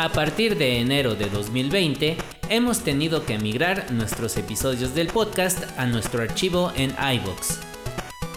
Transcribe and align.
A 0.00 0.08
partir 0.08 0.56
de 0.56 0.80
enero 0.80 1.14
de 1.14 1.28
2020, 1.28 2.16
hemos 2.48 2.82
tenido 2.82 3.26
que 3.26 3.38
migrar 3.38 3.92
nuestros 3.92 4.38
episodios 4.38 4.94
del 4.94 5.08
podcast 5.08 5.62
a 5.78 5.84
nuestro 5.84 6.22
archivo 6.22 6.72
en 6.74 6.92
iVoox. 6.92 7.58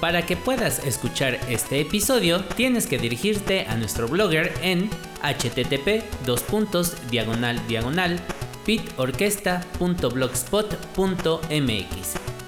Para 0.01 0.25
que 0.25 0.35
puedas 0.35 0.85
escuchar 0.85 1.39
este 1.47 1.79
episodio, 1.79 2.43
tienes 2.57 2.85
que 2.85 2.97
dirigirte 2.97 3.61
a 3.61 3.77
nuestro 3.77 4.09
blogger 4.09 4.51
en 4.61 4.89
http 5.21 6.03
diagonal 7.09 7.61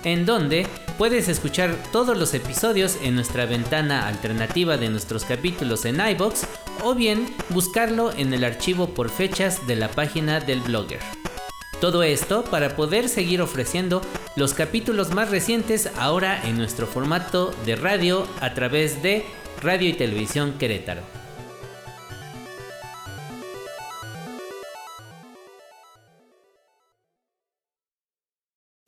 en 0.03 0.25
donde 0.25 0.67
puedes 0.97 1.29
escuchar 1.29 1.73
todos 1.93 2.17
los 2.17 2.33
episodios 2.33 2.97
en 3.01 3.15
nuestra 3.15 3.45
ventana 3.45 4.09
alternativa 4.09 4.75
de 4.75 4.89
nuestros 4.89 5.23
capítulos 5.23 5.85
en 5.85 6.05
iBox 6.05 6.45
o 6.83 6.95
bien 6.95 7.33
buscarlo 7.49 8.11
en 8.11 8.33
el 8.33 8.43
archivo 8.43 8.89
por 8.89 9.09
fechas 9.09 9.65
de 9.67 9.75
la 9.75 9.89
página 9.89 10.39
del 10.39 10.61
blogger. 10.61 10.99
Todo 11.81 12.03
esto 12.03 12.43
para 12.45 12.75
poder 12.75 13.09
seguir 13.09 13.41
ofreciendo 13.41 14.01
los 14.35 14.53
capítulos 14.53 15.13
más 15.13 15.29
recientes 15.29 15.89
ahora 15.97 16.41
en 16.47 16.57
nuestro 16.57 16.87
formato 16.87 17.53
de 17.65 17.75
radio 17.75 18.27
a 18.39 18.53
través 18.53 19.03
de 19.03 19.25
Radio 19.61 19.89
y 19.89 19.93
Televisión 19.93 20.53
Querétaro. 20.57 21.01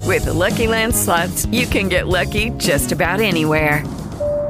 With 0.05 0.23
the 0.23 0.33
Lucky 0.33 0.67
Land 0.67 0.93
you 1.51 1.67
can 1.67 1.89
get 1.89 2.07
lucky 2.07 2.51
just 2.57 2.91
about 2.91 3.19
anywhere. 3.19 3.83